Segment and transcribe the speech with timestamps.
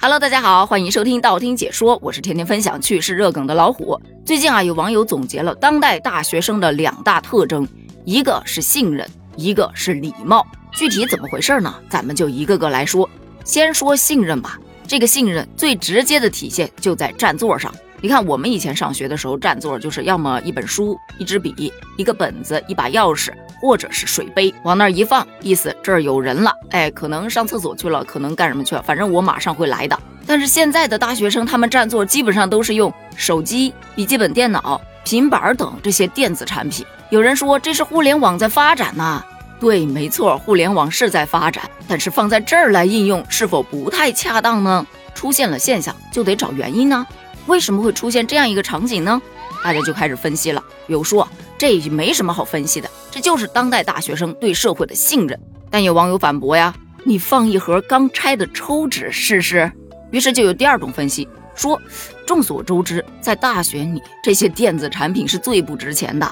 [0.00, 4.00] Hello，大家好，欢迎收听道听解说，我是天天分享趣事热梗的老虎。
[4.24, 7.66] 最近啊，有网友总结了当代大学生的两大特征，
[8.04, 10.46] 一个是信任，一个是礼貌。
[10.70, 11.74] 具体怎么回事呢？
[11.90, 13.10] 咱们就一个个来说。
[13.44, 14.56] 先说信任吧，
[14.86, 17.74] 这个信任最直接的体现就在占座上。
[18.00, 29.98] 你看，我们以前上学的时候，占座就是要么一本书、一支笔、一个本子、一把钥匙，或者是水杯，往那儿一放，意思这儿有人了，哎，可能上厕所去了，可能干什么去了，反正我马上会来的。
[30.24, 36.86] 但是现在的大学生，他们占座基本上都是用手机、笔记本电脑、平板等这些电子产品。
[37.10, 39.24] 有人说这是互联网在发展呐，
[39.58, 44.86] 对，没错，互联网是在发展，但是放在这儿来应用是否不太恰当呢？
[45.14, 47.04] 出现了现象就得找原因呢。
[47.48, 49.20] 为什么会出现这样一个场景呢？
[49.64, 50.62] 大家就开始分析了。
[50.86, 55.40] 有说这没什么好分析的，这就是当代大学生对社会的信任。
[55.70, 59.72] 但有网友反驳呀：“你放一盒刚拆的抽纸试试。”
[60.12, 61.80] 于是就有第二种分析，说：
[62.26, 66.30] 众所周知，在大学里这些电子产品是最不值钱的，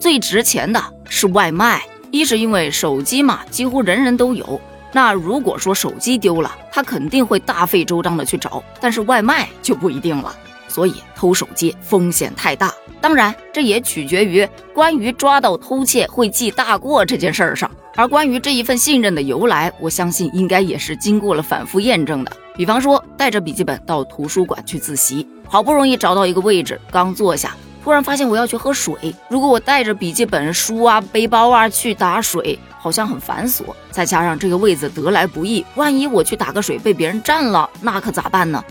[0.00, 1.82] 最值钱的是外卖。
[2.10, 4.60] 一是因为手机嘛，几乎人人都有。
[4.92, 10.34] 那如果说手机丢了，他肯定会大费周章的去找，但是外卖就不一定了。
[10.74, 17.70] 所以偷手机风险太大，当然这也取决于关于抓到偷窃会记大过这件事儿上。
[17.94, 22.36] 而关于这一份信任的由来，我相信应该也是经过了反复验证的。
[22.56, 29.14] 比方说，带着笔记本到图书馆去自习，好不容易找到一个位置，刚坐下，突然发现我要去喝水。
[29.28, 33.62] 如果我带着笔记本、书啊、背包啊去打水，好像很繁琐。
[33.92, 38.64] 再加上这个位子得来不易，万一我去打个水被别人占了，那可咋办呢？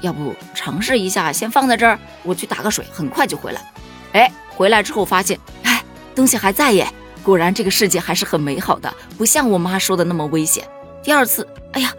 [0.00, 3.60] 要不尝试一下，先放在这儿，我去打个水，很快就回来。
[4.12, 5.82] 哎，回来之后发现，哎，
[6.14, 6.86] 东西还在耶。
[7.22, 10.66] 果然这个世界还是很美好的，不像我妈说的那么危险。
[11.02, 11.92] 第二次，哎呀，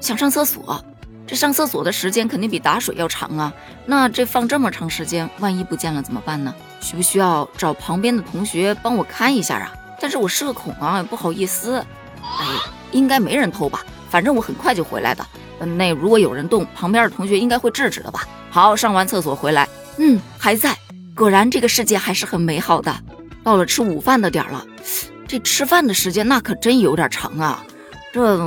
[0.00, 0.84] 想上厕所，
[1.26, 3.52] 这上厕所的时间肯定比打水要长啊。
[3.84, 6.54] 那这放这么长时间，万一不见了怎么办呢？
[6.80, 9.72] 需不需要找旁边的同学帮我看一下啊？
[10.00, 11.84] 但是我社恐啊，不好意思。
[12.22, 12.46] 哎，
[12.92, 13.84] 应该没人偷吧？
[14.08, 15.26] 反正我很快就回来的。
[15.64, 18.26] 那如果有人动，旁边的同学应该会制止的吧？
[18.50, 20.76] 好，上完厕所回来，嗯，还在。
[21.14, 22.94] 果然这个世界还是很美好的。
[23.42, 24.64] 到了吃午饭的点了，
[25.26, 27.64] 这吃饭的时间那可真有点长啊。
[28.12, 28.38] 这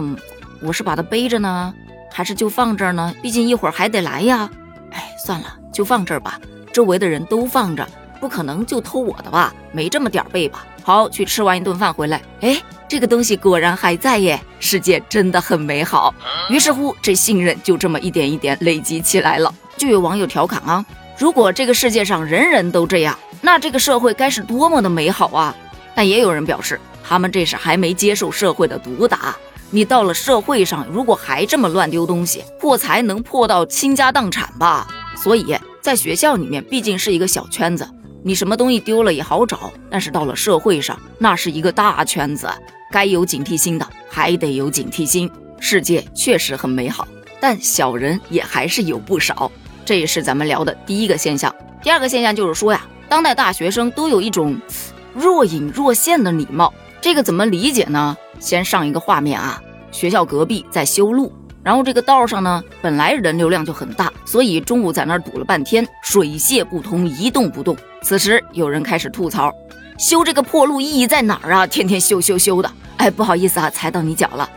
[0.62, 1.74] 我是把它背着呢，
[2.12, 3.14] 还是就放这儿呢？
[3.22, 4.50] 毕竟一会儿还得来呀。
[4.92, 6.40] 哎，算了，就放这儿吧。
[6.72, 7.88] 周围的人都放着，
[8.20, 9.54] 不可能就偷我的吧？
[9.72, 10.66] 没这么点儿背吧？
[10.84, 12.62] 好，去吃完一顿饭回来，哎。
[12.88, 16.14] 这个东西果然还在耶，世界真的很美好。
[16.50, 19.54] 于是乎，这信任就这么一点一点累积起来了。
[19.76, 20.86] 就有网友调侃啊，
[21.18, 25.56] 如果这个世界上人人都这样，那这个社会该是多么的美好啊！
[25.96, 29.36] 但也有人表示，他们这是还没接受社会的毒打。
[29.72, 34.88] 你到了社会上，如果还这么乱丢东西，破财能破到倾家荡产吧？
[35.18, 37.88] 所以在学校里面，毕竟是一个小圈子。
[38.26, 42.50] 你什么东西丢了也好找，但是到了社会上，那是一个大圈子，
[42.90, 45.30] 该有警惕心的还得有警惕心。
[45.60, 47.06] 世界确实很美好，
[47.42, 49.52] 但小人也还是有不少。
[49.84, 51.54] 这也是咱们聊的第一个现象。
[51.82, 54.58] 第二个现象就是说呀，当代大学生都有一种
[55.14, 56.74] 若隐若现的礼貌。
[57.02, 58.16] 这个怎么理解呢？
[58.40, 61.34] 先上一个画面啊，学校隔壁在修路。
[61.64, 67.76] 然后这个道上呢，本来人流量就很大，所以中午在那儿堵了半天，水泄不通，一动不动。
[68.02, 69.54] 此时有人开始吐槽，
[69.98, 71.66] 修这个破路意义在哪儿啊？
[71.66, 72.70] 天天修修修的。
[72.98, 74.50] 哎，不好意思啊，踩到你脚了。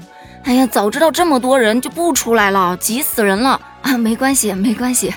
[0.43, 3.97] 哎呀，早知道这么多人就不出来了，急死人了啊！
[3.97, 5.12] 没关系，没关系。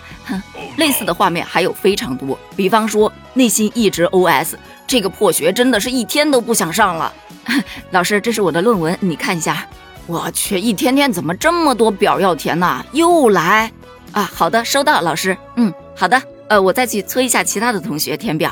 [0.78, 4.54] 类似的画面还有非常多，比方说内心一直 OS，
[4.86, 7.12] 这个破学真的是一天都不想上了。
[7.90, 9.66] 老师，这是我的论文，你看一下。
[10.10, 12.84] 我去，一天天怎么这么多表要填呢？
[12.94, 13.72] 又来
[14.12, 14.28] 啊！
[14.34, 15.38] 好的，收到，老师。
[15.56, 16.20] 嗯，好的。
[16.48, 18.52] 呃，我再去催一下其他的同学填表。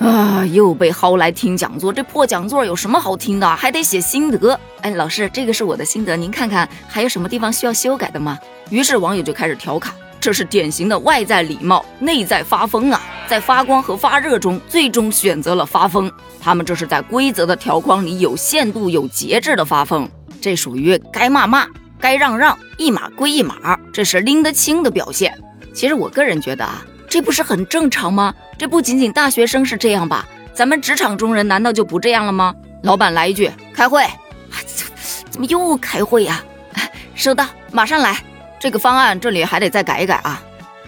[0.00, 3.46] 啊，又被薅来听讲座，这破讲座有什么好听的？
[3.46, 4.58] 还得写心得。
[4.80, 8.36] 哎，老师，这个是我的心得，您看看还有什么地方需要修改的吗？
[8.70, 13.00] 于是网友就开始调侃，这是典型的外在礼貌，内在发疯啊！
[13.28, 16.10] 在发光和发热中，最终选择了发疯。
[16.40, 20.08] 他们这是在规则的条框里有限度、有节制的发疯。
[20.46, 21.66] 这属于该骂骂，
[21.98, 25.36] 该让让，一码归一码，这是拎得清的表现。
[25.74, 28.32] 其实我个人觉得啊，这不是很正常吗？
[28.56, 30.24] 这不仅仅大学生是这样吧？
[30.54, 32.54] 咱们职场中人难道就不这样了吗？
[32.84, 34.06] 老板来一句开会，
[35.28, 36.40] 怎么又开会呀？
[37.16, 38.16] 收到，马上来。
[38.60, 40.40] 这个方案这里还得再改一改啊，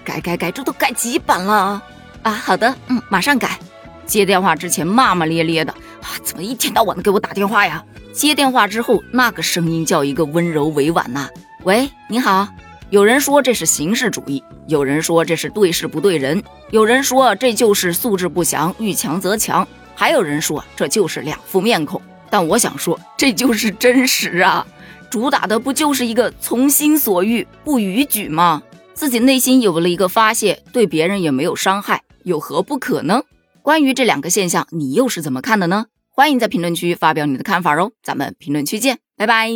[0.04, 1.82] 改改改，这都改几版了
[2.22, 2.30] 啊？
[2.30, 3.58] 好的，嗯，马上改。
[4.06, 7.82] 接电话之前骂骂咧咧的啊，怎么一天到晚的给我打电话呀？
[8.18, 11.28] 接电话之后，那个声音叫一个温柔委婉呐。
[11.62, 12.48] 喂，你好，
[12.90, 16.42] 有人说这是形式主义，有人说这是对事不对人，
[16.72, 22.02] 有人说这就是素质不详，遇强则强，还有人说这就是两副面孔。
[22.28, 24.66] 但我想说，这就是真实啊！
[25.08, 28.64] 主打的不就是一个从心所欲不逾矩吗？
[28.94, 33.22] 自己内心有了一个发泄，对别人也没有伤害，有何不可呢？
[33.62, 35.86] 关于这两个现象，你又是怎么看的呢？
[36.18, 37.92] 欢迎在评论区发表你的看法哦！
[38.02, 39.48] 咱们评论区见，拜拜。